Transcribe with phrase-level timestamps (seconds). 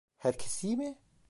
[0.17, 0.97] Herkes iyi mi?